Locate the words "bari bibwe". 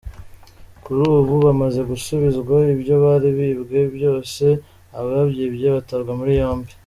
3.03-3.79